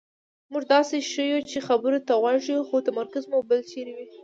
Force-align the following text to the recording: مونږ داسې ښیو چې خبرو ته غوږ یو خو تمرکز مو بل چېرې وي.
مونږ 0.51 0.63
داسې 0.75 0.97
ښیو 1.11 1.39
چې 1.49 1.65
خبرو 1.67 1.97
ته 2.07 2.13
غوږ 2.21 2.43
یو 2.55 2.61
خو 2.67 2.77
تمرکز 2.87 3.23
مو 3.31 3.39
بل 3.49 3.59
چېرې 3.71 3.93
وي. 3.97 4.07